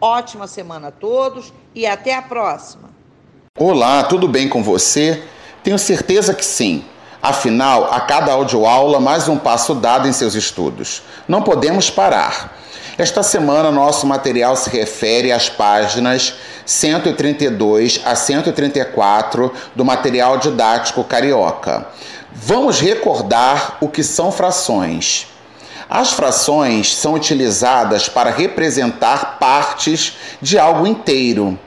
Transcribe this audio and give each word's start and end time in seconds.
Ótima 0.00 0.46
semana 0.46 0.88
a 0.88 0.92
todos 0.92 1.52
e 1.74 1.84
até 1.84 2.14
a 2.14 2.22
próxima. 2.22 2.88
Olá, 3.58 4.04
tudo 4.04 4.28
bem 4.28 4.48
com 4.48 4.62
você? 4.62 5.24
Tenho 5.64 5.76
certeza 5.76 6.32
que 6.32 6.44
sim. 6.44 6.84
Afinal, 7.20 7.92
a 7.92 8.00
cada 8.02 8.32
audioaula, 8.32 9.00
mais 9.00 9.28
um 9.28 9.36
passo 9.36 9.74
dado 9.74 10.06
em 10.06 10.12
seus 10.12 10.36
estudos. 10.36 11.02
Não 11.26 11.42
podemos 11.42 11.90
parar. 11.90 12.56
Esta 12.96 13.24
semana, 13.24 13.72
nosso 13.72 14.06
material 14.06 14.54
se 14.54 14.70
refere 14.70 15.32
às 15.32 15.48
páginas 15.48 16.34
132 16.64 18.00
a 18.04 18.14
134 18.14 19.52
do 19.74 19.84
material 19.84 20.38
didático 20.38 21.02
carioca. 21.02 21.88
Vamos 22.32 22.80
recordar 22.80 23.78
o 23.80 23.88
que 23.88 24.04
são 24.04 24.30
frações. 24.30 25.26
As 25.88 26.12
frações 26.12 26.94
são 26.94 27.14
utilizadas 27.14 28.08
para 28.08 28.30
representar 28.30 29.38
partes 29.38 30.16
de 30.40 30.58
algo 30.58 30.86
inteiro. 30.86 31.58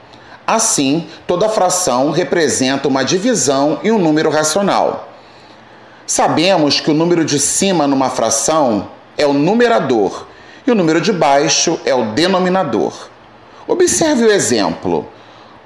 Assim, 0.46 1.08
toda 1.26 1.48
fração 1.48 2.10
representa 2.10 2.86
uma 2.86 3.04
divisão 3.04 3.80
e 3.82 3.90
um 3.90 3.98
número 3.98 4.30
racional. 4.30 5.08
Sabemos 6.06 6.78
que 6.78 6.90
o 6.90 6.94
número 6.94 7.24
de 7.24 7.40
cima 7.40 7.86
numa 7.86 8.10
fração 8.10 8.88
é 9.16 9.26
o 9.26 9.32
numerador 9.32 10.26
e 10.66 10.70
o 10.70 10.74
número 10.74 11.00
de 11.00 11.12
baixo 11.12 11.80
é 11.84 11.94
o 11.94 12.12
denominador. 12.12 13.08
Observe 13.66 14.24
o 14.24 14.32
exemplo: 14.32 15.08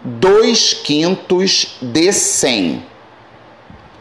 2 0.03 0.75
quintos 0.75 1.77
de 1.83 2.13
100 2.13 2.85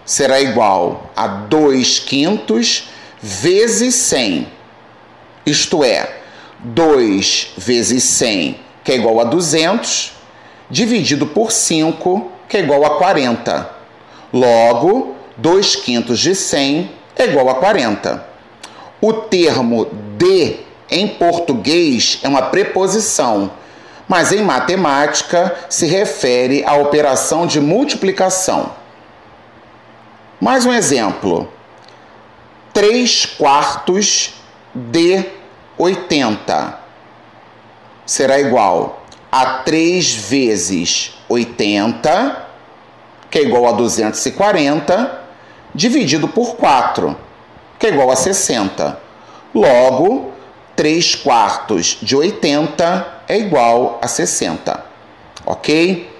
será 0.06 0.40
igual 0.40 1.10
a 1.16 1.28
2 1.28 2.00
quintos 2.00 2.90
vezes 3.28 3.96
100, 3.96 4.48
isto 5.48 5.84
é, 5.84 6.18
2 6.60 7.54
vezes 7.58 8.04
100, 8.04 8.60
que 8.84 8.92
é 8.92 8.96
igual 8.98 9.20
a 9.20 9.24
200, 9.24 10.14
dividido 10.70 11.26
por 11.26 11.52
5, 11.52 12.32
que 12.48 12.58
é 12.58 12.60
igual 12.60 12.86
a 12.86 13.00
40. 13.00 13.68
Logo, 14.32 15.16
2 15.38 15.76
quintos 15.78 16.20
de 16.20 16.36
100 16.36 16.92
é 17.16 17.26
igual 17.26 17.50
a 17.50 17.56
40. 17.56 18.24
O 19.02 19.12
termo 19.12 19.88
de 20.20 20.58
em 20.88 21.08
português 21.08 22.20
é 22.22 22.28
uma 22.28 22.44
preposição, 22.44 23.50
mas 24.08 24.32
em 24.32 24.44
matemática 24.44 25.56
se 25.68 25.88
refere 25.88 26.64
à 26.64 26.76
operação 26.76 27.48
de 27.48 27.60
multiplicação. 27.60 28.72
Mais 30.40 30.64
um 30.64 30.72
exemplo: 30.72 31.55
3 32.76 33.26
quartos 33.38 34.34
de 34.74 35.24
80 35.78 36.78
será 38.06 38.38
igual 38.38 39.06
a 39.32 39.60
3 39.60 40.14
vezes 40.14 41.14
80, 41.30 42.48
que 43.32 43.40
é 43.40 43.44
igual 43.44 43.68
a 43.68 43.72
240, 43.72 45.22
dividido 45.74 46.28
por 46.28 46.58
4, 46.58 47.16
que 47.80 47.88
é 47.88 47.90
igual 47.92 48.12
a 48.12 48.16
60. 48.18 49.00
Logo, 49.54 50.34
3 50.76 51.16
quartos 51.16 51.98
de 52.02 52.14
80 52.14 53.08
é 53.30 53.38
igual 53.38 54.00
a 54.02 54.08
60. 54.10 54.84
Ok? 55.46 56.14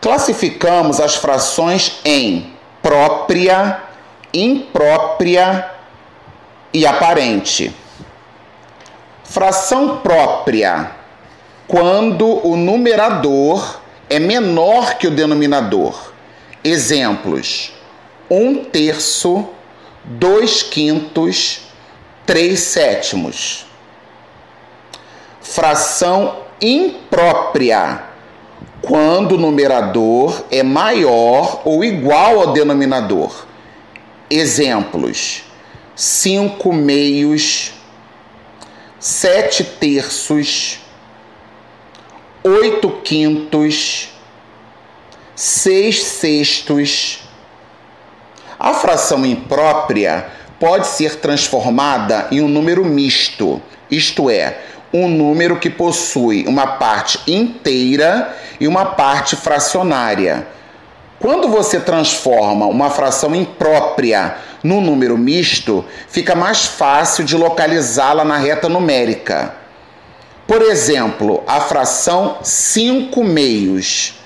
Classificamos 0.00 1.00
as 1.00 1.16
frações 1.16 1.98
em 2.04 2.54
própria, 2.80 3.82
imprópria 4.34 5.70
e 6.72 6.84
aparente. 6.84 7.74
Fração 9.22 9.98
própria, 9.98 10.90
quando 11.68 12.46
o 12.46 12.56
numerador 12.56 13.80
é 14.10 14.18
menor 14.18 14.94
que 14.94 15.06
o 15.06 15.10
denominador. 15.10 16.12
Exemplos: 16.62 17.72
um 18.28 18.64
terço, 18.64 19.48
dois 20.04 20.62
quintos, 20.62 21.62
3 22.26 22.58
sétimos. 22.58 23.66
Fração 25.40 26.38
imprópria, 26.60 28.02
quando 28.80 29.32
o 29.32 29.38
numerador 29.38 30.44
é 30.50 30.62
maior 30.62 31.62
ou 31.64 31.84
igual 31.84 32.40
ao 32.40 32.52
denominador. 32.52 33.46
Exemplos: 34.36 35.44
5 35.94 36.72
meios, 36.72 37.72
7 38.98 39.62
terços, 39.62 40.80
8 42.42 42.90
quintos, 43.04 44.08
6 45.36 46.02
sextos. 46.02 47.22
A 48.58 48.74
fração 48.74 49.24
imprópria 49.24 50.26
pode 50.58 50.88
ser 50.88 51.20
transformada 51.20 52.26
em 52.32 52.40
um 52.40 52.48
número 52.48 52.84
misto, 52.84 53.62
isto 53.88 54.28
é, 54.28 54.58
um 54.92 55.06
número 55.06 55.60
que 55.60 55.70
possui 55.70 56.44
uma 56.48 56.66
parte 56.66 57.20
inteira 57.30 58.36
e 58.58 58.66
uma 58.66 58.84
parte 58.84 59.36
fracionária. 59.36 60.44
Quando 61.18 61.48
você 61.48 61.80
transforma 61.80 62.66
uma 62.66 62.90
fração 62.90 63.34
imprópria 63.34 64.36
num 64.62 64.80
número 64.80 65.16
misto, 65.16 65.84
fica 66.08 66.34
mais 66.34 66.66
fácil 66.66 67.24
de 67.24 67.36
localizá-la 67.36 68.24
na 68.24 68.36
reta 68.36 68.68
numérica. 68.68 69.54
Por 70.46 70.60
exemplo, 70.60 71.42
a 71.46 71.60
fração 71.60 72.38
5 72.42 73.24
meios. 73.24 74.20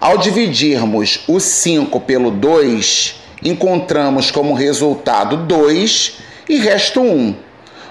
Ao 0.00 0.18
dividirmos 0.18 1.20
o 1.26 1.40
5 1.40 1.98
pelo 2.00 2.30
2, 2.30 3.20
encontramos 3.42 4.30
como 4.30 4.52
resultado 4.52 5.38
2 5.38 6.18
e 6.48 6.58
resta 6.58 7.00
1. 7.00 7.34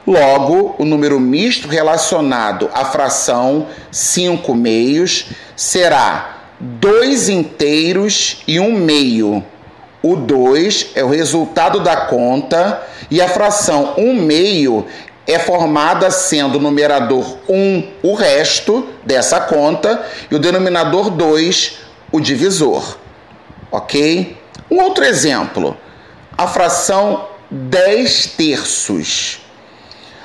Logo, 0.05 0.75
o 0.77 0.85
número 0.85 1.19
misto 1.19 1.67
relacionado 1.67 2.69
à 2.73 2.85
fração 2.85 3.67
5 3.89 4.53
meios 4.53 5.27
será 5.55 6.42
2 6.63 7.27
inteiros 7.27 8.42
e 8.48 8.57
1 8.57 8.65
um 8.65 8.71
meio. 8.71 9.44
O 10.01 10.15
2 10.15 10.92
é 10.95 11.04
o 11.04 11.10
resultado 11.10 11.81
da 11.81 12.06
conta 12.06 12.81
e 13.12 13.21
a 13.21 13.27
fração 13.27 13.95
1 13.98 14.01
um 14.01 14.13
meio 14.13 14.86
é 15.27 15.38
formada 15.39 16.10
sendo 16.10 16.57
o 16.57 16.62
numerador 16.62 17.38
1 17.50 17.88
o 18.01 18.13
resto 18.13 18.88
dessa 19.06 19.42
conta 19.42 20.06
e 20.31 20.36
o 20.36 20.39
denominador 20.39 21.10
2 21.10 21.80
o 22.13 22.21
divisor. 22.21 22.98
Ok? 23.69 24.38
Um 24.71 24.81
outro 24.81 25.04
exemplo, 25.04 25.75
a 26.38 26.48
fração 26.48 27.27
10 27.51 28.27
terços. 28.38 29.42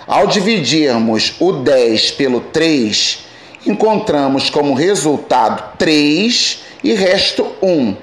Ao 0.07 0.29
dividirmos 0.29 1.35
o 1.41 1.53
10 1.53 2.13
pelo 2.13 2.41
3, 2.41 3.28
encontramos 3.71 4.51
como 4.51 4.75
resultado 4.75 5.77
3 5.79 6.63
e 6.83 6.95
resto 6.95 7.47
1. 7.63 7.97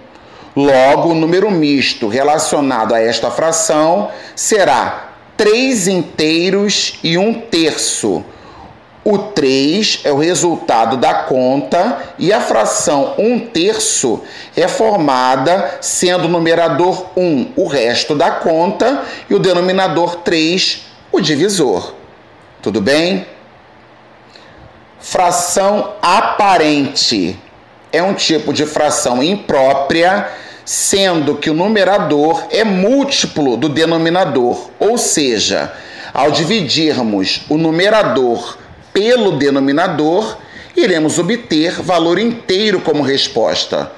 Logo, 0.55 1.09
o 1.09 1.15
número 1.15 1.51
misto 1.51 2.07
relacionado 2.07 2.93
a 2.93 3.01
esta 3.01 3.29
fração 3.29 4.09
será 4.35 5.09
3 5.35 5.87
inteiros 5.87 6.97
e 7.03 7.17
1 7.17 7.33
terço. 7.49 8.23
O 9.03 9.17
3 9.17 10.01
é 10.03 10.11
o 10.11 10.17
resultado 10.17 10.97
da 10.97 11.13
conta 11.13 11.99
e 12.17 12.31
a 12.33 12.41
fração 12.41 13.13
1 13.19 13.39
terço 13.47 14.21
é 14.55 14.67
formada 14.67 15.77
sendo 15.81 16.25
o 16.25 16.29
numerador 16.29 17.05
1 17.15 17.51
o 17.55 17.67
resto 17.67 18.15
da 18.15 18.31
conta 18.31 19.03
e 19.29 19.35
o 19.35 19.39
denominador 19.39 20.15
3 20.17 20.85
o 21.11 21.19
divisor. 21.19 21.93
Tudo 22.61 22.81
bem? 22.81 23.34
Fração 25.07 25.93
aparente 26.01 27.39
é 27.93 28.01
um 28.01 28.15
tipo 28.15 28.51
de 28.51 28.65
fração 28.65 29.21
imprópria, 29.21 30.27
sendo 30.65 31.35
que 31.35 31.47
o 31.47 31.53
numerador 31.53 32.47
é 32.49 32.63
múltiplo 32.63 33.55
do 33.55 33.69
denominador, 33.69 34.71
ou 34.79 34.97
seja, 34.97 35.71
ao 36.11 36.31
dividirmos 36.31 37.41
o 37.47 37.55
numerador 37.55 38.57
pelo 38.91 39.33
denominador, 39.33 40.39
iremos 40.75 41.19
obter 41.19 41.83
valor 41.83 42.17
inteiro 42.17 42.81
como 42.81 43.03
resposta. 43.03 43.91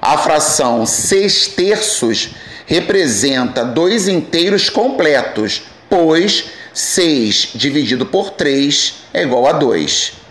A 0.00 0.16
fração 0.18 0.86
6 0.86 1.48
terços 1.48 2.30
representa 2.64 3.64
dois 3.64 4.06
inteiros 4.06 4.70
completos, 4.70 5.64
pois 5.90 6.44
6 6.72 7.50
dividido 7.56 8.06
por 8.06 8.30
3 8.30 8.94
é 9.12 9.22
igual 9.24 9.48
a 9.48 9.52
2. 9.52 10.23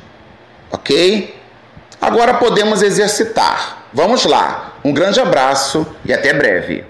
Ok? 0.74 1.40
Agora 2.02 2.34
podemos 2.34 2.82
exercitar. 2.82 3.86
Vamos 3.94 4.26
lá. 4.26 4.74
Um 4.84 4.92
grande 4.92 5.20
abraço 5.20 5.88
e 6.04 6.12
até 6.12 6.34
breve. 6.34 6.84